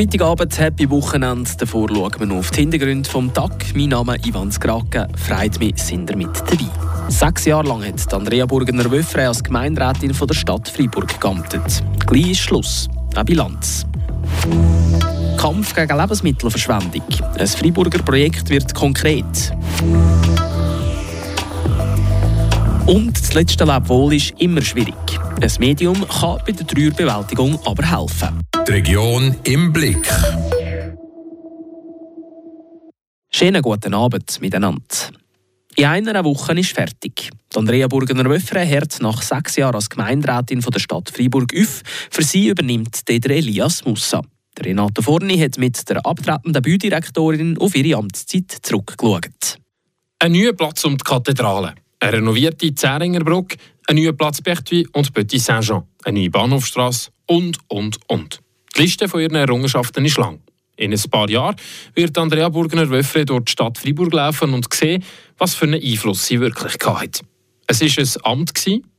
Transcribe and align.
Freitagabend, 0.00 0.58
Happy 0.58 0.88
Wochenende. 0.88 1.50
Davor 1.58 1.90
schauen 1.90 2.12
wir 2.20 2.24
noch 2.24 2.36
auf 2.36 2.50
die 2.52 2.60
Hintergründe 2.60 3.06
vom 3.06 3.34
Tag. 3.34 3.52
Mein 3.74 3.90
Name 3.90 4.16
ist 4.16 4.26
Ivan 4.26 4.50
Skrake. 4.50 5.06
Freut 5.14 5.60
mich, 5.60 5.76
sind 5.76 6.08
ihr 6.08 6.16
mit 6.16 6.34
dabei. 6.38 7.10
Sechs 7.10 7.44
Jahre 7.44 7.68
lang 7.68 7.84
hat 7.84 8.14
Andrea 8.14 8.46
Burgener-Wöffre 8.46 9.28
als 9.28 9.44
Gemeinderätin 9.44 10.14
von 10.14 10.26
der 10.26 10.34
Stadt 10.34 10.70
Freiburg 10.70 11.20
geamtet. 11.20 11.84
Gleich 12.06 12.30
ist 12.30 12.40
Schluss. 12.40 12.88
Eine 13.14 13.26
Bilanz. 13.26 13.84
Kampf 15.36 15.74
gegen 15.74 15.98
Lebensmittelverschwendung. 15.98 17.04
Ein 17.38 17.46
Freiburger 17.46 18.02
Projekt 18.02 18.48
wird 18.48 18.74
konkret. 18.74 19.52
Und 22.86 23.20
das 23.20 23.34
letzte 23.34 23.64
Lebwohl 23.64 24.14
ist 24.14 24.32
immer 24.38 24.62
schwierig. 24.62 24.94
Ein 25.42 25.52
Medium 25.58 26.08
kann 26.08 26.38
bei 26.46 26.52
der 26.52 26.66
Trauerbewältigung 26.66 27.58
aber 27.66 27.84
helfen. 27.84 28.39
Die 28.66 28.72
Region 28.72 29.36
im 29.44 29.72
Blick. 29.72 30.06
Schönen 33.30 33.62
guten 33.62 33.94
Abend 33.94 34.40
miteinander. 34.40 34.84
In 35.76 35.86
einer 35.86 36.24
Woche 36.24 36.52
ist 36.58 36.72
fertig. 36.72 37.30
Andrea 37.54 37.88
Burgener-Wöffre 37.88 38.66
hört 38.66 39.00
nach 39.00 39.22
sechs 39.22 39.56
Jahren 39.56 39.74
als 39.74 39.88
Gemeinderätin 39.88 40.62
von 40.62 40.72
der 40.72 40.80
Stadt 40.80 41.10
Freiburg 41.10 41.52
auf. 41.58 41.82
Für 42.10 42.22
sie 42.22 42.48
übernimmt 42.48 43.08
der 43.08 43.24
Elias 43.30 43.84
Mussa. 43.84 44.22
Renate 44.58 45.02
Forni 45.02 45.38
hat 45.38 45.58
mit 45.58 45.88
der 45.88 46.04
abtretenden 46.04 46.62
Baudirektorin 46.62 47.58
auf 47.58 47.74
ihre 47.74 47.98
Amtszeit 47.98 48.50
zurückgeschaut. 48.62 49.58
Ein 50.18 50.32
neuer 50.32 50.52
Platz 50.52 50.84
um 50.84 50.98
die 50.98 51.04
Kathedrale, 51.04 51.74
eine 51.98 52.12
renovierte 52.12 52.74
Zähringerbrücke, 52.74 53.56
ein 53.88 53.96
neuer 53.96 54.12
Platz 54.12 54.42
Pertuis 54.42 54.86
und 54.92 55.12
Petit 55.14 55.40
Saint-Jean, 55.40 55.84
eine 56.04 56.18
neue 56.18 56.30
Bahnhofstrasse 56.30 57.10
und, 57.26 57.58
und, 57.68 57.98
und. 58.08 58.40
Die 58.80 58.86
Liste 58.86 59.08
von 59.08 59.20
ihren 59.20 59.34
Errungenschaften 59.34 60.06
ist 60.06 60.16
lang. 60.16 60.40
In 60.74 60.90
ein 60.90 61.10
paar 61.10 61.28
Jahren 61.28 61.54
wird 61.94 62.16
Andrea 62.16 62.48
Burgener-Wöffre 62.48 63.26
durch 63.26 63.44
die 63.44 63.52
Stadt 63.52 63.76
Freiburg 63.76 64.14
laufen 64.14 64.54
und 64.54 64.72
sehen, 64.72 65.04
was 65.36 65.54
für 65.54 65.66
einen 65.66 65.82
Einfluss 65.82 66.24
sie 66.24 66.40
wirklich 66.40 66.78
hatte. 66.82 67.20
Es 67.66 67.82
war 67.82 68.32
ein 68.32 68.38
Amt, 68.38 68.52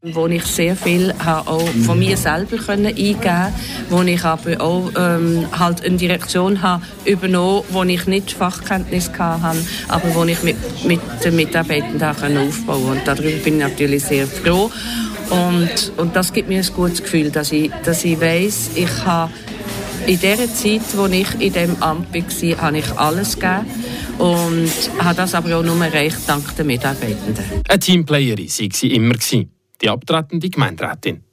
wo 0.04 0.28
ich 0.28 0.44
sehr 0.44 0.76
viel 0.76 1.12
auch 1.20 1.68
von 1.84 1.98
mir 1.98 2.16
selber 2.16 2.58
eingeben 2.70 3.22
konnte, 3.22 3.54
wo 3.90 4.04
ich 4.04 4.24
aber 4.24 4.62
auch 4.62 4.92
ähm, 4.96 5.48
halt 5.52 5.84
eine 5.84 5.98
Direktion 5.98 6.62
habe 6.62 6.86
übernommen 7.06 7.64
wo 7.72 7.82
ich 7.82 8.06
nicht 8.06 8.34
Fachkenntnis 8.34 9.12
hatte, 9.18 9.66
aber 9.88 10.14
wo 10.14 10.24
ich 10.26 10.44
mit, 10.44 10.58
mit 10.86 11.02
den 11.26 11.36
Mitarbeitenden 11.36 12.38
aufbauen 12.38 12.84
konnte. 12.84 13.00
Und 13.00 13.08
darüber 13.08 13.44
bin 13.44 13.56
ich 13.56 13.62
natürlich 13.62 14.04
sehr 14.04 14.28
froh. 14.28 14.70
Und, 15.32 15.94
und 15.98 16.16
das 16.16 16.32
gibt 16.32 16.50
mir 16.50 16.60
ein 16.60 16.74
gutes 16.76 17.02
Gefühl, 17.02 17.32
dass 17.32 17.52
ich, 17.52 17.72
dass 17.84 18.06
ich 18.06 18.22
weiss, 18.22 18.72
ich 18.76 19.06
habe 19.06 19.32
in 20.08 20.20
der 20.20 20.54
Zeit, 20.54 20.82
wo 20.96 21.06
ich 21.06 21.34
in 21.36 21.54
diesem 21.54 21.82
Amt 21.82 22.14
war, 22.14 22.62
habe 22.62 22.78
ich 22.78 22.92
alles 22.98 23.36
gegeben 23.36 23.66
und 24.18 24.72
habe 25.00 25.16
das 25.16 25.34
aber 25.34 25.58
auch 25.58 25.64
nur 25.64 25.84
erreicht 25.84 26.20
dank 26.28 26.56
der 26.56 26.66
Mitarbeitenden. 26.66 27.44
Eine 27.68 27.80
Teamplayerin 27.80 28.48
war 28.48 28.68
sie 28.74 28.94
immer, 28.94 29.16
die 29.82 29.90
abtretende 29.90 30.50
Gemeinderätin. 30.50 31.24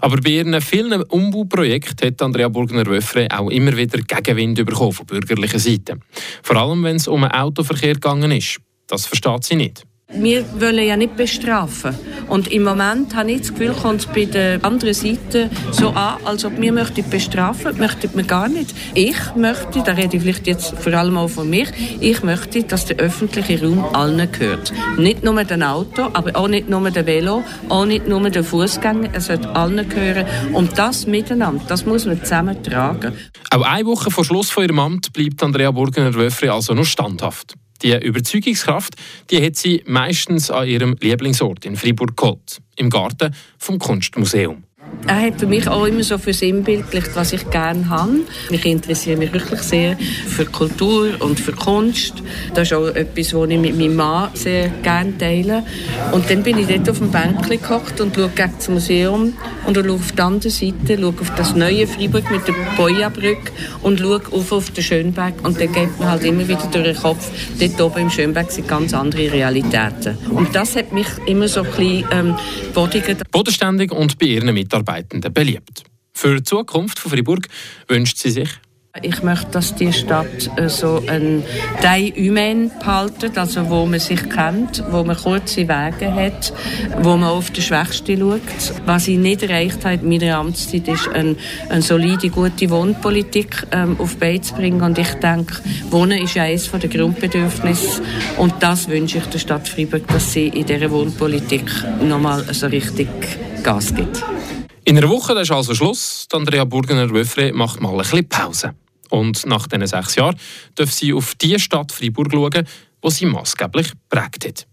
Aber 0.00 0.16
bei 0.20 0.30
ihren 0.30 0.60
vielen 0.60 1.02
Umbauprojekten 1.02 2.08
hat 2.08 2.22
Andrea 2.22 2.48
Burgner-Wöffre 2.48 3.28
auch 3.30 3.50
immer 3.50 3.76
wieder 3.76 3.98
Gegenwind 3.98 4.64
bekommen 4.64 4.92
von 4.92 5.06
bürgerlicher 5.06 5.58
Seite. 5.58 5.98
Vor 6.42 6.56
allem, 6.56 6.82
wenn 6.82 6.96
es 6.96 7.08
um 7.08 7.20
den 7.20 7.30
Autoverkehr 7.30 7.94
gegangen 7.94 8.32
ist. 8.32 8.58
Das 8.86 9.06
versteht 9.06 9.44
sie 9.44 9.54
nicht. 9.54 9.84
Wir 10.12 10.44
wollen 10.60 10.84
ja 10.84 10.96
nicht 10.96 11.16
bestrafen. 11.16 11.94
Und 12.26 12.48
im 12.48 12.64
Moment 12.64 13.14
habe 13.14 13.30
ich 13.30 13.42
das 13.42 13.50
Gefühl, 13.50 13.74
kommt 13.80 14.00
es 14.00 14.06
bei 14.06 14.24
der 14.24 14.64
anderen 14.64 14.92
Seite 14.92 15.50
so 15.70 15.90
an, 15.90 16.18
als 16.24 16.44
ob 16.44 16.60
wir 16.60 16.72
möchten 16.72 17.08
bestrafen 17.08 17.78
möchten 17.78 18.10
wir 18.14 18.24
gar 18.24 18.48
nicht. 18.48 18.74
Ich 18.94 19.16
möchte, 19.36 19.82
da 19.84 19.92
rede 19.92 20.16
ich 20.16 20.22
vielleicht 20.22 20.46
jetzt 20.48 20.74
vor 20.76 20.92
allem 20.94 21.16
auch 21.16 21.28
von 21.28 21.48
mir, 21.48 21.66
ich 22.00 22.22
möchte, 22.24 22.64
dass 22.64 22.86
der 22.86 22.96
öffentliche 22.96 23.62
Raum 23.62 23.84
allen 23.94 24.30
gehört. 24.32 24.72
Nicht 24.98 25.22
nur 25.22 25.44
den 25.44 25.62
Auto, 25.62 26.08
aber 26.12 26.34
auch 26.34 26.48
nicht 26.48 26.68
nur 26.68 26.90
den 26.90 27.06
Velo, 27.06 27.44
auch 27.68 27.86
nicht 27.86 28.08
nur 28.08 28.28
den 28.28 28.44
Fußgänger, 28.44 29.10
es 29.12 29.26
sollte 29.26 29.54
allen 29.54 29.88
gehören. 29.88 30.26
Und 30.52 30.76
das 30.76 31.06
miteinander, 31.06 31.62
das 31.68 31.86
muss 31.86 32.06
man 32.06 32.20
zusammen 32.22 32.60
tragen. 32.62 33.12
Auch 33.50 33.62
eine 33.62 33.86
Woche 33.86 34.10
vor 34.10 34.24
Schluss 34.24 34.50
von 34.50 34.64
ihrem 34.64 34.78
Amt 34.80 35.12
bleibt 35.12 35.42
Andrea 35.42 35.70
Burgener-Wöffre 35.70 36.52
also 36.52 36.74
noch 36.74 36.84
standhaft. 36.84 37.54
Die 37.82 37.96
Überzeugungskraft 37.96 38.96
die 39.30 39.44
hat 39.44 39.56
sie 39.56 39.82
meistens 39.86 40.50
an 40.50 40.68
ihrem 40.68 40.96
Lieblingsort 41.00 41.64
in 41.64 41.76
Fribourg 41.76 42.16
geholt, 42.16 42.60
im 42.76 42.90
Garten 42.90 43.34
vom 43.58 43.78
Kunstmuseum. 43.78 44.64
Er 45.06 45.22
hat 45.22 45.40
für 45.40 45.46
mich 45.46 45.66
auch 45.66 45.86
immer 45.86 46.02
so 46.02 46.18
versinnbildlicht, 46.18 47.10
was 47.14 47.32
ich 47.32 47.48
gerne 47.50 47.88
habe. 47.88 48.20
Ich 48.50 48.64
interessiere 48.64 49.16
mich 49.16 49.32
wirklich 49.32 49.60
sehr 49.60 49.96
für 49.96 50.44
Kultur 50.44 51.10
und 51.20 51.40
für 51.40 51.52
Kunst. 51.52 52.14
Das 52.54 52.68
ist 52.68 52.74
auch 52.74 52.86
etwas, 52.86 53.34
was 53.34 53.48
ich 53.48 53.58
mit 53.58 53.76
meinem 53.76 53.96
Mann 53.96 54.30
sehr 54.34 54.68
gerne 54.82 55.16
teile. 55.16 55.64
Und 56.12 56.28
dann 56.30 56.42
bin 56.42 56.58
ich 56.58 56.66
dort 56.66 56.90
auf 56.90 56.98
dem 56.98 57.10
Bänkchen 57.10 57.60
gehockt 57.60 58.00
und 58.00 58.14
schaue 58.14 58.28
gegen 58.28 58.52
das 58.56 58.68
Museum 58.68 59.32
und 59.66 59.76
schaue 59.76 59.92
auf 59.92 60.12
die 60.12 60.22
andere 60.22 60.50
Seite, 60.50 60.98
schaue 61.00 61.14
auf 61.20 61.34
das 61.34 61.54
neue 61.56 61.86
Freiburg 61.86 62.30
mit 62.30 62.46
der 62.46 62.54
Boja-Brücke 62.76 63.52
und 63.82 64.00
schaue 64.00 64.22
auf, 64.30 64.52
auf 64.52 64.70
den 64.70 64.84
Schönberg. 64.84 65.34
Und 65.42 65.60
dann 65.60 65.72
geht 65.72 65.98
mir 65.98 66.10
halt 66.10 66.24
immer 66.24 66.46
wieder 66.46 66.68
durch 66.70 66.84
den 66.84 66.96
Kopf, 66.96 67.30
dort 67.58 67.80
oben 67.80 68.02
im 68.02 68.10
Schönberg 68.10 68.50
sind 68.50 68.68
ganz 68.68 68.92
andere 68.94 69.32
Realitäten. 69.32 70.18
Und 70.30 70.54
das 70.54 70.76
hat 70.76 70.92
mich 70.92 71.08
immer 71.26 71.48
so 71.48 71.62
ein 71.62 71.66
bisschen 71.66 72.04
ähm, 72.12 72.36
bodigert. 72.74 73.28
Bodenständig 73.30 73.92
und 73.92 74.18
bei 74.18 74.26
ihren 74.26 74.52
Mitarbeitern 74.54 74.79
Mitarbeitenden 74.80 75.32
beliebt. 75.32 75.84
Für 76.12 76.36
die 76.36 76.42
Zukunft 76.42 76.98
von 76.98 77.12
Fribourg 77.12 77.46
wünscht 77.88 78.18
sie 78.18 78.30
sich 78.30 78.50
ich 79.02 79.22
möchte, 79.22 79.52
dass 79.52 79.76
die 79.76 79.92
Stadt 79.92 80.50
äh, 80.56 80.68
so 80.68 81.00
ein 81.06 81.44
Teil 81.80 82.12
Humain 82.16 82.72
behalten, 82.76 83.30
also 83.38 83.70
wo 83.70 83.86
man 83.86 84.00
sich 84.00 84.28
kennt, 84.28 84.82
wo 84.90 85.04
man 85.04 85.16
kurze 85.16 85.68
Wege 85.68 86.12
hat, 86.12 86.52
wo 87.00 87.16
man 87.16 87.30
auf 87.30 87.50
die 87.52 87.62
Schwächste 87.62 88.18
schaut. 88.18 88.40
Was 88.86 89.06
ich 89.06 89.16
nicht 89.16 89.44
erreicht 89.44 89.84
habe 89.84 89.94
in 89.94 90.08
meiner 90.08 90.38
Amtszeit, 90.38 90.88
ist 90.88 91.08
eine, 91.08 91.36
eine 91.68 91.82
solide, 91.82 92.30
gute 92.30 92.68
Wohnpolitik 92.68 93.64
ähm, 93.70 93.94
auf 94.00 94.16
Bein 94.16 94.42
zu 94.42 94.54
bringen. 94.54 94.82
Und 94.82 94.98
ich 94.98 95.14
denke, 95.14 95.54
Wohnen 95.90 96.22
ist 96.22 96.36
eines 96.36 96.68
der 96.70 96.90
Grundbedürfnisse. 96.90 98.02
Und 98.38 98.54
das 98.58 98.88
wünsche 98.88 99.18
ich 99.18 99.26
der 99.26 99.38
Stadt 99.38 99.68
Freiburg, 99.68 100.06
dass 100.08 100.32
sie 100.32 100.48
in 100.48 100.66
dieser 100.66 100.90
Wohnpolitik 100.90 101.70
nochmal 102.02 102.42
so 102.52 102.66
richtig 102.66 103.08
Gas 103.62 103.94
gibt. 103.94 104.20
In 104.90 104.98
einer 104.98 105.08
Woche 105.08 105.40
ist 105.40 105.52
also 105.52 105.72
Schluss. 105.72 106.26
Andrea 106.32 106.64
Burgener-Wöffre 106.64 107.52
macht 107.52 107.80
mal 107.80 107.92
ein 107.92 107.98
bisschen 107.98 108.28
Pause. 108.28 108.74
Und 109.08 109.46
nach 109.46 109.68
diesen 109.68 109.86
sechs 109.86 110.16
Jahren 110.16 110.34
darf 110.74 110.90
sie 110.90 111.12
auf 111.12 111.36
die 111.36 111.60
Stadt 111.60 111.92
Freiburg 111.92 112.32
schauen, 112.32 112.66
die 113.04 113.10
sie 113.12 113.26
maßgeblich 113.26 113.92
prägt 114.08 114.48
hat. 114.48 114.66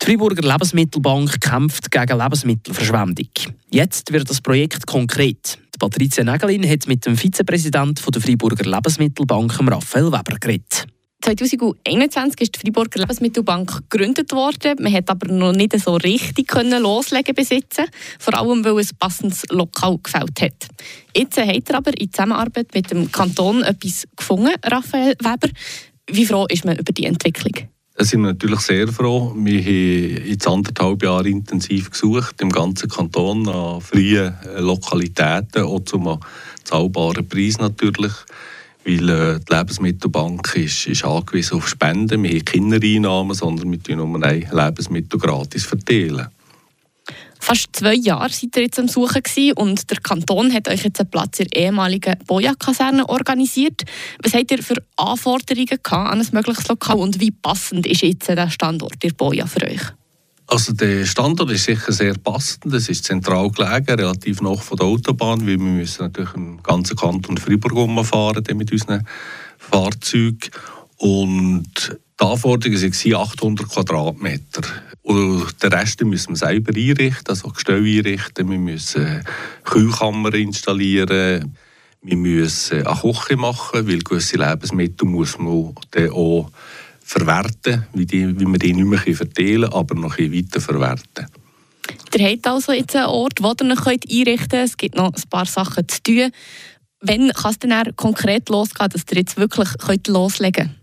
Die 0.00 0.06
Freiburger 0.06 0.48
Lebensmittelbank 0.48 1.40
kämpft 1.40 1.90
gegen 1.90 2.16
Lebensmittelverschwendung. 2.16 3.30
Jetzt 3.72 4.12
wird 4.12 4.30
das 4.30 4.40
Projekt 4.40 4.86
konkret. 4.86 5.58
Die 5.74 5.78
Patricia 5.80 6.22
Nägelin 6.22 6.70
hat 6.70 6.86
mit 6.86 7.06
dem 7.06 7.16
Vizepräsidenten 7.16 8.08
der 8.08 8.22
Freiburger 8.22 8.70
Lebensmittelbank, 8.70 9.58
Raphael 9.58 10.12
Weber, 10.12 10.38
geredet. 10.38 10.86
2021 11.36 12.40
ist 12.40 12.54
die 12.56 12.60
Freiburger 12.60 13.00
Lebensmittelbank 13.00 13.88
gegründet 13.88 14.32
worden. 14.32 14.76
Man 14.80 14.92
hat 14.92 15.10
aber 15.10 15.32
noch 15.32 15.52
nicht 15.52 15.78
so 15.78 15.94
richtig 15.96 16.48
können 16.48 16.82
loslegen 16.82 17.34
besitzen, 17.34 17.86
vor 18.18 18.34
allem 18.34 18.64
weil 18.64 18.78
es 18.78 18.92
passendes 18.92 19.42
Lokal 19.50 19.98
gefällt 20.02 20.40
hat. 20.40 20.68
Jetzt 21.16 21.38
hat 21.38 21.70
er 21.70 21.76
aber 21.76 21.98
in 21.98 22.12
Zusammenarbeit 22.12 22.74
mit 22.74 22.90
dem 22.90 23.10
Kanton 23.10 23.62
etwas 23.62 24.06
gefunden, 24.16 24.54
Raphael 24.64 25.14
Weber. 25.20 25.48
Wie 26.10 26.26
froh 26.26 26.46
ist 26.48 26.64
man 26.64 26.78
über 26.78 26.92
die 26.92 27.04
Entwicklung? 27.04 27.68
Da 27.96 28.04
sind 28.04 28.22
wir 28.22 28.28
natürlich 28.28 28.60
sehr 28.60 28.88
froh. 28.88 29.34
Wir 29.36 29.60
haben 29.60 30.26
jetzt 30.26 30.48
anderthalb 30.48 31.02
Jahre 31.02 31.28
intensiv 31.28 31.90
gesucht, 31.90 32.40
im 32.40 32.50
ganzen 32.50 32.88
Kanton 32.88 33.46
an 33.48 33.80
freien 33.80 34.34
Lokalitäten, 34.56 35.64
auch 35.64 35.80
zum 35.80 36.18
zahlbaren 36.64 37.28
Preis 37.28 37.58
natürlich 37.58 38.12
weil 38.84 39.08
äh, 39.08 39.40
die 39.40 39.54
Lebensmittelbank 39.54 40.54
ist, 40.56 40.86
ist 40.86 41.04
angewiesen 41.04 41.58
auf 41.58 41.68
Spenden. 41.68 42.22
Wir 42.22 42.30
haben 42.30 42.44
keine 42.44 42.76
Einnahmen, 42.76 43.34
sondern 43.34 43.70
wir 43.70 43.82
teilen 43.82 43.98
nur 43.98 44.22
ein 44.22 44.48
Lebensmittel 44.50 45.18
gratis 45.18 45.64
verteilen. 45.64 46.28
Fast 47.42 47.68
zwei 47.72 47.94
Jahre 47.94 48.28
seid 48.28 48.54
ihr 48.56 48.64
jetzt 48.64 48.78
am 48.78 48.86
Suchen 48.86 49.22
gewesen 49.22 49.54
und 49.54 49.90
der 49.90 49.98
Kanton 49.98 50.52
hat 50.52 50.68
euch 50.68 50.84
jetzt 50.84 51.00
einen 51.00 51.10
Platz 51.10 51.40
in 51.40 51.48
der 51.48 51.62
ehemaligen 51.62 52.18
Boja-Kaserne 52.26 53.08
organisiert. 53.08 53.82
Was 54.22 54.34
habt 54.34 54.50
ihr 54.50 54.62
für 54.62 54.76
Anforderungen 54.96 55.78
an 55.90 56.20
ein 56.20 56.28
mögliches 56.32 56.68
Lokal 56.68 56.98
und 56.98 57.18
wie 57.18 57.30
passend 57.30 57.86
ist 57.86 58.02
jetzt 58.02 58.28
der 58.28 58.50
Standort 58.50 59.02
in 59.02 59.14
Boja 59.14 59.46
für 59.46 59.66
euch? 59.66 59.80
Also 60.50 60.72
der 60.72 61.06
Standort 61.06 61.52
ist 61.52 61.64
sicher 61.64 61.92
sehr 61.92 62.14
passend. 62.18 62.74
Es 62.74 62.88
ist 62.88 63.04
zentral 63.04 63.52
gelegen, 63.52 64.00
relativ 64.00 64.40
nah 64.42 64.56
von 64.56 64.76
der 64.76 64.86
Autobahn, 64.88 65.42
weil 65.42 65.46
wir 65.46 65.58
müssen 65.58 66.02
natürlich 66.02 66.34
im 66.34 66.60
ganzen 66.60 66.96
Kanton 66.96 67.38
Freiburg 67.38 67.72
umfahren 67.72 68.44
mit 68.56 68.72
unseren 68.72 69.06
Fahrzeugen. 69.58 70.50
Und 70.96 71.96
Die 72.20 72.24
Anforderungen 72.24 72.82
waren 72.82 73.14
800 73.14 73.68
Quadratmeter. 73.68 74.62
Und 75.02 75.62
den 75.62 75.72
Rest 75.72 76.02
müssen 76.02 76.30
wir 76.30 76.36
selber 76.36 76.76
einrichten, 76.76 77.28
also 77.28 77.48
Gestell 77.50 77.84
einrichten. 77.84 78.50
Wir 78.50 78.58
müssen 78.58 79.24
Kühlkammer 79.62 80.34
installieren. 80.34 81.56
Wir 82.02 82.16
müssen 82.16 82.84
eine 82.84 83.00
Küche 83.00 83.36
machen, 83.36 83.86
weil 83.86 84.00
gewisse 84.00 84.36
Lebensmittel 84.36 85.06
muss 85.06 85.38
man 85.38 85.76
dann 85.92 86.10
auch 86.10 86.50
verwerten, 87.10 87.86
wie, 87.92 88.06
die, 88.06 88.38
wie 88.38 88.44
man 88.44 88.60
die 88.60 88.72
nicht 88.72 88.86
mehr 88.86 89.16
verteilen 89.16 89.72
aber 89.72 89.96
noch 89.96 90.16
weiter 90.16 90.60
verwerten. 90.60 91.26
Ihr 92.16 92.28
habt 92.28 92.46
also 92.46 92.72
jetzt 92.72 92.94
einen 92.94 93.06
Ort, 93.06 93.42
wo 93.42 93.52
ihr 93.60 93.70
euch 93.70 94.00
einrichten 94.08 94.48
könnt. 94.48 94.68
Es 94.68 94.76
gibt 94.76 94.94
noch 94.94 95.12
ein 95.12 95.22
paar 95.28 95.46
Sachen 95.46 95.88
zu 95.88 96.02
tun. 96.02 96.30
Wann 97.00 97.30
kann 97.32 97.50
es 97.50 97.58
denn 97.58 97.96
konkret 97.96 98.48
losgehen, 98.48 98.90
dass 98.90 99.02
ihr 99.10 99.18
jetzt 99.18 99.36
wirklich 99.36 99.68
loslegen 100.06 100.66
könnt? 100.66 100.79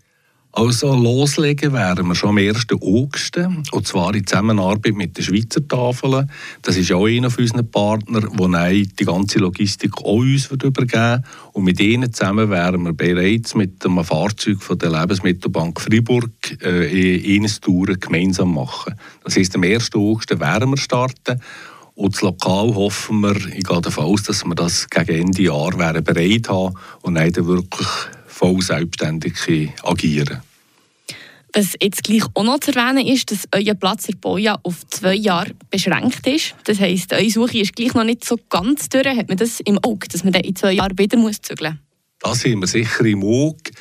Also 0.59 0.95
loslegen 0.95 1.71
wären 1.71 2.07
wir 2.07 2.15
schon 2.15 2.31
am 2.31 2.37
1. 2.39 2.65
August, 2.73 3.37
und 3.37 3.87
zwar 3.87 4.15
in 4.15 4.25
Zusammenarbeit 4.25 4.95
mit 4.95 5.15
den 5.15 5.23
Schweizer 5.23 5.67
Tafeln. 5.67 6.31
Das 6.63 6.75
ist 6.77 6.91
auch 6.91 7.05
einer 7.05 7.29
von 7.29 7.43
unseren 7.43 7.69
Partnern, 7.69 8.27
der 8.35 8.71
die 8.71 9.05
ganze 9.05 9.37
Logistik 9.37 9.95
auch 9.99 10.15
uns 10.15 10.47
übergeben 10.47 11.23
Und 11.53 11.63
mit 11.63 11.79
ihnen 11.79 12.11
zusammen 12.11 12.49
wären 12.49 12.81
wir 12.85 12.93
bereits 12.93 13.53
mit 13.53 13.85
einem 13.85 14.03
Fahrzeug 14.03 14.63
von 14.63 14.79
der 14.79 14.89
Lebensmittelbank 14.89 15.79
Freiburg 15.79 16.31
äh, 16.63 17.35
eines 17.35 17.59
Touren 17.59 17.99
gemeinsam 17.99 18.55
machen. 18.55 18.95
Das 19.23 19.37
heisst, 19.37 19.55
am 19.55 19.61
1. 19.61 19.93
August 19.93 20.39
werden 20.39 20.71
wir 20.71 20.77
starten. 20.77 21.39
Und 21.93 22.15
das 22.15 22.23
Lokal 22.23 22.73
hoffen 22.73 23.19
wir, 23.21 23.35
ich 23.53 23.63
gehe 23.63 23.81
davon 23.81 24.05
aus, 24.05 24.23
dass 24.23 24.43
wir 24.43 24.55
das 24.55 24.89
gegen 24.89 25.27
Ende 25.27 25.43
Jahr 25.43 25.71
bereit 26.01 26.49
haben 26.49 26.73
und 27.03 27.13
dann 27.13 27.45
wirklich 27.45 27.87
voll 28.37 28.61
selbstständig 28.61 29.35
agieren 29.83 30.41
was 31.53 31.73
jetzt 31.81 32.03
gleich 32.03 32.23
auch 32.35 32.43
noch 32.43 32.59
zu 32.59 32.71
erwähnen 32.71 33.07
ist, 33.07 33.31
dass 33.31 33.47
euer 33.51 33.73
Platz 33.73 34.07
in 34.09 34.19
Boja 34.19 34.59
auf 34.61 34.87
zwei 34.89 35.15
Jahre 35.15 35.51
beschränkt 35.71 36.27
ist. 36.27 36.53
Das 36.65 36.79
heisst, 36.79 37.13
eure 37.13 37.29
Suche 37.29 37.59
ist 37.59 37.75
gleich 37.75 37.95
noch 37.95 38.03
nicht 38.03 38.25
so 38.25 38.37
ganz 38.49 38.89
durch. 38.89 39.07
Hat 39.07 39.27
man 39.27 39.37
das 39.37 39.59
im 39.61 39.79
Auge, 39.83 40.07
dass 40.07 40.23
man 40.23 40.33
dann 40.33 40.43
in 40.43 40.55
zwei 40.55 40.73
Jahren 40.73 40.97
wieder 40.97 41.17
zügeln 41.17 41.23
muss? 41.23 41.41
Das 42.19 42.45
haben 42.45 42.59
wir 42.59 42.67
sicher 42.67 43.05
im 43.05 43.23
Auge. 43.23 43.71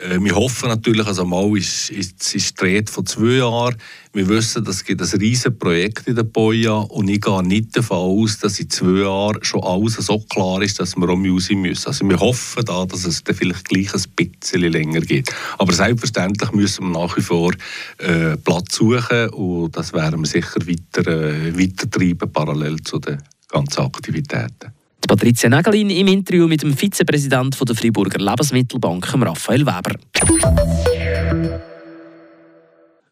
Äh, 0.00 0.18
wir 0.20 0.34
hoffen 0.34 0.68
natürlich, 0.68 1.06
also 1.06 1.24
mal 1.24 1.56
ist, 1.56 1.90
ist, 1.90 2.34
ist 2.34 2.60
die 2.60 2.64
Rede 2.64 2.90
von 2.90 3.04
zwei 3.04 3.38
Jahren. 3.38 3.76
Wir 4.12 4.28
wissen, 4.28 4.66
es 4.66 4.84
gibt 4.84 5.00
ein 5.02 5.20
riesiges 5.20 5.56
Projekt 5.58 6.08
in 6.08 6.16
der 6.16 6.22
Boja 6.22 6.72
und 6.72 7.08
ich 7.08 7.20
gehe 7.20 7.42
nicht 7.42 7.76
davon 7.76 7.98
aus, 7.98 8.38
dass 8.38 8.58
in 8.58 8.70
zwei 8.70 9.02
Jahren 9.02 9.42
schon 9.42 9.62
alles 9.62 9.94
so 9.94 10.18
klar 10.20 10.62
ist, 10.62 10.80
dass 10.80 10.96
wir 10.96 11.08
auch 11.08 11.18
raus 11.18 11.50
müssen. 11.50 11.86
Also 11.86 12.08
wir 12.08 12.18
hoffen 12.18 12.64
da, 12.64 12.86
dass 12.86 13.04
es 13.04 13.22
dann 13.22 13.36
vielleicht 13.36 13.68
gleich 13.68 13.94
ein 13.94 14.04
bisschen 14.16 14.72
länger 14.72 15.00
geht. 15.00 15.30
Aber 15.58 15.72
selbstverständlich 15.72 16.52
müssen 16.52 16.90
wir 16.90 17.00
nach 17.00 17.16
wie 17.16 17.22
vor 17.22 17.52
äh, 17.98 18.36
Platz 18.38 18.76
suchen 18.76 19.28
und 19.30 19.76
das 19.76 19.92
werden 19.92 20.20
wir 20.20 20.26
sicher 20.26 20.60
weiter, 20.66 21.06
äh, 21.10 21.58
weiter 21.58 21.90
treiben, 21.90 22.32
parallel 22.32 22.80
zu 22.82 22.98
den 22.98 23.22
ganzen 23.48 23.80
Aktivitäten. 23.82 24.79
Patricia 25.08 25.48
Nägelin 25.48 25.90
im 25.90 26.06
Interview 26.06 26.46
mit 26.46 26.62
dem 26.62 26.76
Vizepräsidenten 26.76 27.64
der 27.64 27.74
Freiburger 27.74 28.18
Lebensmittelbank, 28.18 29.12
Raphael 29.14 29.66
Weber. 29.66 29.94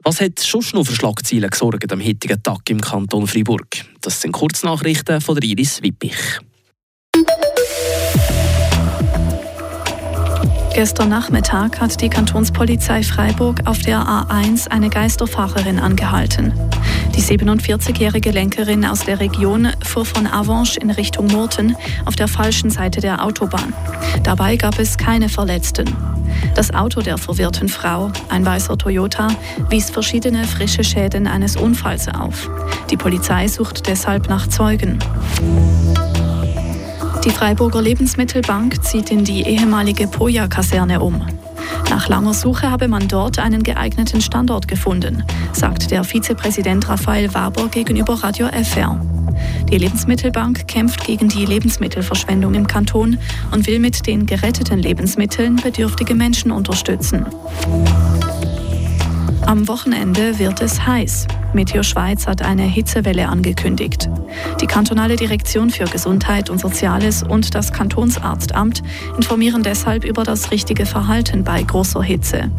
Was 0.05 0.21
hat 0.21 0.41
schon 0.41 0.65
noch 0.73 0.85
für 0.85 0.95
Schlagzeilen 0.95 1.51
gesorgt 1.51 1.93
am 1.93 2.01
heutigen 2.01 2.43
Tag 2.43 2.71
im 2.71 2.81
Kanton 2.81 3.27
Freiburg? 3.27 3.67
Das 4.01 4.21
sind 4.21 4.33
Kurznachrichten 4.33 5.21
von 5.21 5.37
Iris 5.39 5.83
Wippich. 5.83 6.41
Gestern 10.75 11.09
Nachmittag 11.09 11.81
hat 11.81 12.01
die 12.01 12.09
Kantonspolizei 12.09 13.03
Freiburg 13.03 13.67
auf 13.67 13.81
der 13.81 13.99
A1 13.99 14.69
eine 14.69 14.89
Geisterfahrerin 14.89 15.81
angehalten. 15.81 16.53
Die 17.19 17.37
47-jährige 17.37 18.31
Lenkerin 18.31 18.85
aus 18.85 19.01
der 19.01 19.19
Region 19.19 19.73
fuhr 19.83 20.05
von 20.05 20.29
Avanche 20.29 20.79
in 20.79 20.89
Richtung 20.89 21.27
Murten 21.27 21.75
auf 22.05 22.15
der 22.15 22.29
falschen 22.29 22.71
Seite 22.71 23.01
der 23.01 23.25
Autobahn. 23.25 23.75
Dabei 24.23 24.55
gab 24.55 24.79
es 24.79 24.97
keine 24.97 25.29
Verletzten. 25.29 25.93
Das 26.55 26.73
Auto 26.73 27.01
der 27.01 27.19
verwirrten 27.19 27.69
Frau, 27.69 28.13
ein 28.29 28.47
weißer 28.47 28.79
Toyota, 28.79 29.27
wies 29.69 29.91
verschiedene 29.91 30.45
frische 30.45 30.85
Schäden 30.85 31.27
eines 31.27 31.57
Unfalls 31.57 32.07
auf. 32.07 32.49
Die 32.89 32.97
Polizei 32.97 33.49
sucht 33.49 33.89
deshalb 33.89 34.29
nach 34.29 34.47
Zeugen. 34.47 35.01
Die 37.25 37.31
Freiburger 37.31 37.83
Lebensmittelbank 37.83 38.85
zieht 38.85 39.11
in 39.11 39.25
die 39.25 39.43
ehemalige 39.43 40.07
Poja-Kaserne 40.07 41.01
um. 41.01 41.27
Nach 41.99 42.07
langer 42.07 42.33
Suche 42.33 42.71
habe 42.71 42.87
man 42.87 43.09
dort 43.09 43.41
einen 43.41 43.65
geeigneten 43.65 44.21
Standort 44.21 44.69
gefunden, 44.69 45.25
sagt 45.53 45.91
der 45.91 46.05
Vizepräsident 46.05 46.89
Raphael 46.89 47.35
Waber 47.35 47.67
gegenüber 47.67 48.23
Radio 48.23 48.47
FR. 48.47 49.05
Die 49.69 49.79
Lebensmittelbank 49.79 50.69
kämpft 50.69 51.05
gegen 51.05 51.29
die 51.29 51.45
Lebensmittelverschwendung 51.45 52.55
im 52.55 52.69
Kanton 52.69 53.19
und 53.51 53.67
will 53.67 53.81
mit 53.81 54.07
den 54.07 54.27
geretteten 54.27 54.79
Lebensmitteln 54.79 55.57
bedürftige 55.57 56.15
Menschen 56.15 56.53
unterstützen. 56.53 57.27
Am 59.45 59.67
Wochenende 59.67 60.39
wird 60.39 60.61
es 60.61 60.87
heiß. 60.87 61.27
Meteo 61.53 61.83
Schweiz 61.83 62.27
hat 62.27 62.43
eine 62.43 62.63
Hitzewelle 62.63 63.29
angekündigt. 63.29 64.09
Die 64.61 64.67
kantonale 64.67 65.17
Direktion 65.17 65.71
für 65.71 65.85
Gesundheit 65.85 66.51
und 66.51 66.59
Soziales 66.59 67.23
und 67.23 67.55
das 67.55 67.73
Kantonsarztamt 67.73 68.83
informieren 69.17 69.63
deshalb 69.63 70.05
über 70.05 70.25
das 70.25 70.51
richtige 70.51 70.87
Verhalten 70.87 71.45
bei 71.45 71.63
großer 71.63 72.03
Hitze. 72.03 72.51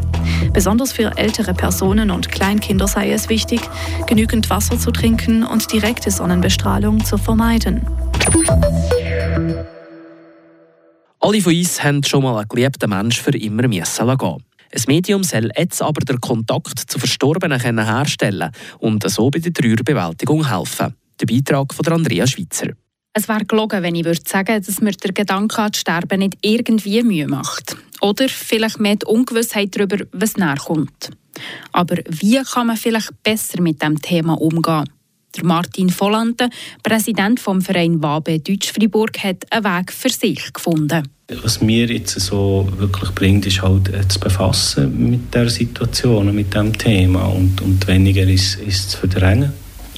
Besonders 0.52 0.92
für 0.92 1.16
ältere 1.16 1.54
Personen 1.54 2.10
und 2.10 2.30
Kleinkinder 2.30 2.88
sei 2.88 3.12
es 3.12 3.28
wichtig, 3.28 3.60
genügend 4.06 4.50
Wasser 4.50 4.78
zu 4.78 4.90
trinken 4.90 5.44
und 5.44 5.72
direkte 5.72 6.10
Sonnenbestrahlung 6.10 7.04
zu 7.04 7.16
vermeiden. 7.16 7.86
Alle 11.20 11.40
von 11.40 11.54
uns 11.54 11.84
haben 11.84 12.02
schon 12.02 12.22
mal 12.22 12.38
einen 12.38 12.48
geliebten 12.48 12.90
Menschen 12.90 13.22
für 13.22 13.36
immer 13.36 13.68
gehen. 13.68 14.49
Ein 14.72 14.82
Medium 14.86 15.24
soll 15.24 15.50
jetzt 15.56 15.82
aber 15.82 16.00
den 16.00 16.20
Kontakt 16.20 16.78
zu 16.78 16.98
Verstorbenen 16.98 17.60
herstellen 17.60 18.50
und 18.78 19.08
so 19.10 19.30
bei 19.30 19.40
der 19.40 19.52
Trauerbewältigung 19.52 20.48
helfen. 20.48 20.94
Der 21.20 21.26
Beitrag 21.26 21.74
von 21.74 21.86
Andrea 21.92 22.26
Schweitzer. 22.26 22.68
Es 23.12 23.28
wäre 23.28 23.44
gelogen, 23.44 23.82
wenn 23.82 23.96
ich 23.96 24.04
würde 24.04 24.20
sagen, 24.24 24.62
dass 24.62 24.80
mir 24.80 24.92
der 24.92 25.12
Gedanke 25.12 25.60
an 25.60 25.72
das 25.72 25.80
Sterben 25.80 26.20
nicht 26.20 26.38
irgendwie 26.42 27.02
Mühe 27.02 27.26
macht. 27.26 27.76
Oder 28.00 28.28
vielleicht 28.28 28.78
mehr 28.78 28.96
die 28.96 29.06
Ungewissheit 29.06 29.76
darüber, 29.76 30.04
was 30.12 30.36
näher 30.36 30.54
kommt. 30.54 31.10
Aber 31.72 31.96
wie 32.08 32.40
kann 32.42 32.68
man 32.68 32.76
vielleicht 32.76 33.22
besser 33.24 33.60
mit 33.60 33.82
dem 33.82 34.00
Thema 34.00 34.40
umgehen? 34.40 34.88
Der 35.36 35.44
Martin 35.44 35.90
Vollante, 35.90 36.48
Präsident 36.82 37.38
vom 37.38 37.60
Verein 37.60 38.02
Wabe 38.02 38.40
Deutsch 38.40 38.72
Fribourg, 38.72 39.16
hat 39.22 39.44
einen 39.50 39.64
Weg 39.64 39.92
für 39.92 40.08
sich 40.08 40.52
gefunden. 40.52 41.08
Was 41.42 41.60
mir 41.60 41.86
jetzt 41.86 42.18
so 42.18 42.68
wirklich 42.76 43.10
bringt, 43.12 43.46
ist 43.46 43.62
halt 43.62 43.88
äh, 43.88 44.06
zu 44.08 44.18
befassen 44.18 45.10
mit 45.10 45.32
der 45.32 45.48
Situation, 45.48 46.34
mit 46.34 46.52
dem 46.54 46.76
Thema 46.76 47.26
und, 47.26 47.60
und 47.60 47.86
weniger 47.86 48.24
ist, 48.24 48.56
ist 48.56 48.90
zu 48.90 48.98
verdrängen. 48.98 49.52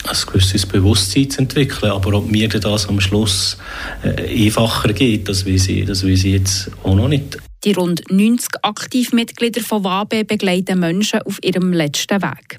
Ein 0.04 0.16
gewisses 0.26 0.66
Bewusstsein 0.66 1.30
zu 1.30 1.40
entwickeln, 1.42 1.92
aber 1.92 2.14
ob 2.14 2.30
mir 2.30 2.48
das 2.48 2.88
am 2.88 3.00
Schluss 3.00 3.56
äh, 4.02 4.44
einfacher 4.46 4.92
geht, 4.92 5.28
das 5.28 5.46
weiß, 5.46 5.68
ich, 5.68 5.84
das 5.84 6.04
weiß 6.04 6.24
ich 6.24 6.32
jetzt 6.32 6.70
auch 6.82 6.94
noch 6.94 7.08
nicht. 7.08 7.38
Die 7.64 7.72
rund 7.72 8.02
90 8.10 8.50
Aktivmitglieder 8.62 9.60
von 9.60 9.84
WABE 9.84 10.24
begleiten 10.24 10.80
Menschen 10.80 11.22
auf 11.22 11.38
ihrem 11.44 11.72
letzten 11.72 12.20
Weg. 12.20 12.58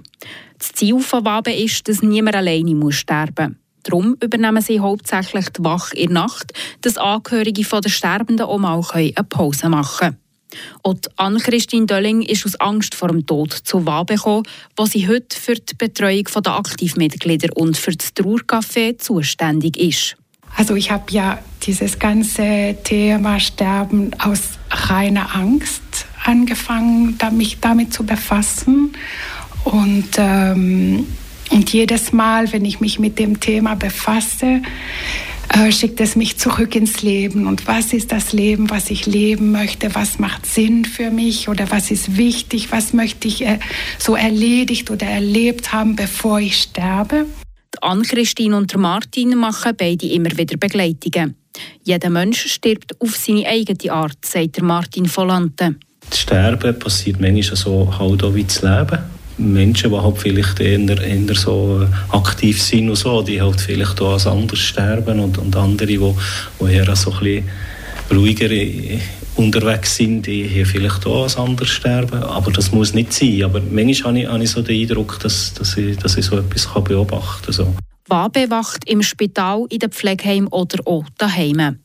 Das 0.57 0.71
Ziel 0.71 1.00
von 1.00 1.25
WABE 1.25 1.51
ist, 1.53 1.89
dass 1.89 2.01
niemand 2.01 2.38
alleine 2.38 2.75
muss 2.75 2.95
sterben 2.95 3.47
muss. 3.50 3.57
Darum 3.83 4.15
übernehmen 4.21 4.62
sie 4.62 4.79
hauptsächlich 4.79 5.50
die 5.50 5.63
Wache 5.63 5.95
in 5.97 6.13
der 6.13 6.23
Nacht, 6.23 6.53
dass 6.81 6.97
Angehörige 6.97 7.63
der 7.63 7.89
Sterbenden 7.89 8.45
auch 8.45 8.57
mal 8.57 8.81
eine 8.93 9.12
Pause 9.27 9.67
machen 9.67 9.97
können. 9.97 10.22
Und 10.81 11.10
Anne-Christine 11.17 11.86
Dölling 11.86 12.22
ist 12.22 12.45
aus 12.45 12.55
Angst 12.60 12.95
vor 12.95 13.10
dem 13.10 13.25
Tod 13.25 13.53
zu 13.53 13.86
WABE 13.86 14.15
gekommen, 14.15 14.43
wo 14.75 14.86
sie 14.86 15.07
heute 15.07 15.39
für 15.39 15.55
die 15.55 15.75
Betreuung 15.75 16.25
der 16.43 16.53
Aktivmitglieder 16.53 17.50
und 17.55 17.77
für 17.77 17.91
das 17.91 18.15
Trauercafé 18.15 18.98
zuständig 18.98 19.77
ist. 19.77 20.15
Also 20.55 20.75
ich 20.75 20.91
habe 20.91 21.12
ja 21.12 21.39
dieses 21.63 21.98
ganze 21.98 22.77
Thema 22.83 23.39
Sterben 23.39 24.12
aus 24.19 24.60
reiner 24.69 25.36
Angst 25.36 25.81
angefangen, 26.24 27.17
mich 27.31 27.60
damit 27.60 27.93
zu 27.93 28.05
befassen. 28.05 28.93
Und 29.63 30.10
ähm, 30.17 31.07
und 31.53 31.72
jedes 31.72 32.12
Mal, 32.12 32.51
wenn 32.51 32.65
ich 32.65 32.79
mich 32.79 32.98
mit 32.98 33.19
dem 33.19 33.39
Thema 33.39 33.75
befasse, 33.75 34.62
äh, 35.53 35.72
schickt 35.72 36.00
es 36.01 36.15
mich 36.15 36.38
zurück 36.38 36.75
ins 36.75 37.01
Leben. 37.01 37.48
Und 37.48 37.67
was 37.67 37.93
ist 37.93 38.12
das 38.12 38.33
Leben, 38.33 38.69
was 38.69 38.89
ich 38.89 39.05
leben 39.05 39.51
möchte? 39.51 39.93
Was 39.95 40.19
macht 40.19 40.45
Sinn 40.45 40.86
für 40.86 41.12
mich? 41.12 41.48
Oder 41.48 41.69
was 41.72 41.91
ist 41.91 42.17
wichtig? 42.17 42.72
Was 42.72 42.93
möchte 42.93 43.27
ich 43.27 43.45
äh, 43.45 43.60
so 44.00 44.15
erledigt 44.15 44.89
oder 44.91 45.05
erlebt 45.05 45.72
haben, 45.74 45.95
bevor 45.95 46.39
ich 46.39 46.57
sterbe? 46.57 47.25
Anne-Christine 47.81 48.55
und 48.55 48.75
Martin 48.77 49.36
machen 49.36 49.74
beide 49.77 50.07
immer 50.07 50.36
wieder 50.38 50.57
Begleitungen. 50.57 51.36
Jeder 51.83 52.10
Mensch 52.10 52.48
stirbt 52.48 53.00
auf 53.00 53.15
seine 53.15 53.48
eigene 53.48 53.91
Art, 53.91 54.17
sagt 54.25 54.62
Martin 54.62 55.07
Volante. 55.13 55.75
Das 56.10 56.19
Sterben 56.19 56.77
passiert 56.79 57.19
manchmal 57.19 57.55
so 57.55 58.00
halt 58.00 58.24
auch 58.24 58.33
wie 58.33 58.43
das 58.43 58.62
Leben. 58.62 59.00
Menschen, 59.37 59.91
die 59.91 59.97
halt 59.97 60.17
vielleicht 60.17 60.59
eher, 60.59 61.01
eher 61.01 61.35
so 61.35 61.87
aktiv 62.09 62.61
sind 62.61 62.89
und 62.89 62.95
so, 62.95 63.21
die 63.21 63.41
halt 63.41 63.59
vielleicht 63.59 64.01
auch 64.01 64.13
als 64.13 64.27
anders 64.27 64.59
sterben 64.59 65.19
und, 65.19 65.37
und 65.37 65.55
andere, 65.55 65.87
die, 65.87 65.97
die 65.97 66.73
eher 66.73 66.95
so 66.95 67.11
ein 67.11 67.43
ruhiger 68.11 68.49
unterwegs 69.35 69.95
sind, 69.95 70.27
die 70.27 70.47
hier 70.47 70.65
vielleicht 70.65 71.05
auch 71.05 71.23
als 71.23 71.37
anders 71.37 71.69
sterben. 71.69 72.21
Aber 72.23 72.51
das 72.51 72.71
muss 72.71 72.93
nicht 72.93 73.13
sein. 73.13 73.43
Aber 73.43 73.61
manchmal 73.61 74.11
habe 74.13 74.19
ich, 74.19 74.27
habe 74.27 74.43
ich 74.43 74.51
so 74.51 74.61
den 74.61 74.81
Eindruck, 74.81 75.19
dass, 75.19 75.53
dass, 75.53 75.77
ich, 75.77 75.97
dass 75.97 76.17
ich 76.17 76.25
so 76.25 76.37
etwas 76.37 76.67
beobachten 76.83 77.45
kann. 77.45 77.53
So. 77.53 77.75
Wabe 78.07 78.49
wacht 78.49 78.87
im 78.87 79.01
Spital, 79.01 79.65
in 79.69 79.79
den 79.79 79.91
Pflegeheim 79.91 80.47
oder 80.51 80.79
auch 80.85 81.05
daheim. 81.17 81.79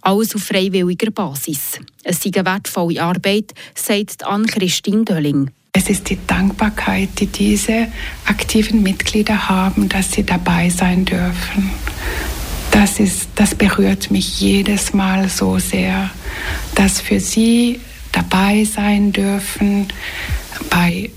Alles 0.00 0.34
auf 0.34 0.42
freiwilliger 0.42 1.10
Basis. 1.10 1.80
Es 2.04 2.24
ist 2.24 2.36
eine 2.36 2.46
wertvolle 2.46 3.02
Arbeit, 3.02 3.52
sagt 3.74 4.24
Anne-Christine 4.24 5.04
Dölling. 5.04 5.50
Es 5.76 5.90
ist 5.90 6.08
die 6.08 6.18
Dankbarkeit, 6.24 7.18
die 7.18 7.26
diese 7.26 7.88
aktiven 8.26 8.84
Mitglieder 8.84 9.48
haben, 9.48 9.88
dass 9.88 10.12
sie 10.12 10.24
dabei 10.24 10.70
sein 10.70 11.04
dürfen. 11.04 11.68
Das, 12.70 13.00
ist, 13.00 13.28
das 13.34 13.56
berührt 13.56 14.10
mich 14.10 14.40
jedes 14.40 14.94
Mal 14.94 15.28
so 15.28 15.58
sehr, 15.58 16.10
dass 16.76 17.00
für 17.00 17.18
sie 17.18 17.80
dabei 18.12 18.64
sein 18.64 19.12
dürfen 19.12 19.88
bei 20.70 21.10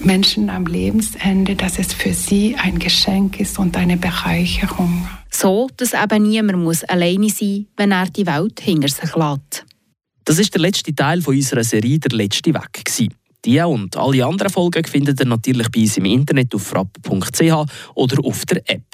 Menschen 0.00 0.48
am 0.48 0.64
Lebensende, 0.64 1.54
dass 1.54 1.78
es 1.78 1.92
für 1.92 2.14
sie 2.14 2.56
ein 2.56 2.78
Geschenk 2.78 3.38
ist 3.38 3.58
und 3.58 3.76
eine 3.76 3.98
Bereicherung. 3.98 5.06
So, 5.30 5.68
dass 5.76 5.92
eben 5.92 6.22
niemand 6.22 6.58
muss 6.58 6.82
alleine 6.84 7.28
sein 7.28 7.48
muss, 7.48 7.66
wenn 7.76 7.92
er 7.92 8.06
die 8.06 8.26
Welt 8.26 8.60
hinter 8.60 8.88
sich 8.88 9.14
lässt. 9.14 9.66
Das 10.24 10.38
ist 10.38 10.54
der 10.54 10.62
letzte 10.62 10.94
Teil 10.94 11.22
unserer 11.26 11.64
Serie 11.64 11.98
«Der 11.98 12.16
letzte 12.16 12.54
Weg». 12.54 12.82
Die 13.44 13.60
und 13.60 13.96
alle 13.96 14.26
anderen 14.26 14.50
Folgen 14.50 14.84
findet 14.84 15.20
ihr 15.20 15.26
natürlich 15.26 15.68
bei 15.70 15.82
uns 15.82 15.96
im 15.96 16.04
Internet 16.06 16.54
auf 16.54 16.62
frapp.ch 16.62 17.66
oder 17.94 18.24
auf 18.24 18.46
der 18.46 18.62
App. 18.68 18.86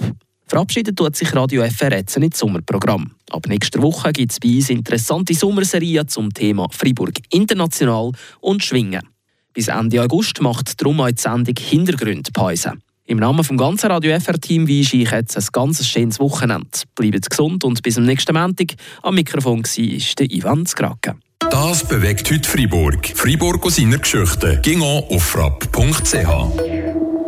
Verabschiedet 0.46 0.96
tut 0.96 1.16
sich 1.16 1.34
Radio 1.34 1.64
FR 1.64 1.96
jetzt 1.96 2.16
ins 2.18 2.38
Sommerprogramm. 2.38 3.12
Ab 3.30 3.46
nächster 3.48 3.82
Woche 3.82 4.12
gibt 4.12 4.32
es 4.32 4.40
bei 4.40 4.50
uns 4.50 4.68
interessante 4.68 5.34
Sommerserien 5.34 6.06
zum 6.06 6.32
Thema 6.32 6.68
Freiburg 6.70 7.14
International 7.30 8.12
und 8.40 8.62
Schwingen. 8.62 9.08
Bis 9.54 9.68
Ende 9.68 10.02
August 10.02 10.40
macht 10.42 10.80
darum 10.80 11.00
auch 11.00 11.10
die 11.10 11.20
Sendung 11.20 11.54
Hintergrund 11.58 12.32
Pause. 12.32 12.74
Im 13.06 13.18
Namen 13.18 13.38
des 13.38 13.48
ganzen 13.48 13.90
Radio 13.90 14.18
FR-Team 14.18 14.66
wünsche 14.68 14.96
ich 14.96 15.10
jetzt 15.10 15.36
ein 15.36 15.46
ganz 15.52 15.86
schönes 15.86 16.18
Wochenende. 16.20 16.68
Bleibt 16.94 17.28
gesund 17.28 17.64
und 17.64 17.82
bis 17.82 17.94
zum 17.94 18.04
nächsten 18.04 18.34
Montag. 18.34 18.74
Am 19.02 19.14
Mikrofon 19.14 19.62
war 19.62 20.30
Ivan 20.30 20.66
Skrake. 20.66 21.16
Das 21.54 21.84
bewegt 21.84 22.28
heute 22.32 22.49
Freiburg. 22.49 23.12
Freiburg 23.14 23.64
aus 23.64 23.76
seiner 23.76 23.99
Geschichte. 23.99 24.58
Ging 24.61 24.82
auf 24.82 25.23
frapp.ch. 25.23 26.83